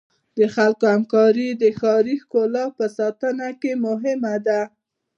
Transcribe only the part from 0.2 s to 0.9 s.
د خلکو